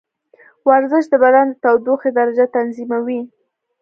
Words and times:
ورزش 0.67 1.05
د 1.09 1.13
بدن 1.23 1.47
د 1.51 1.55
تودوخې 1.63 2.09
درجه 2.19 2.45
تنظیموي. 2.55 3.21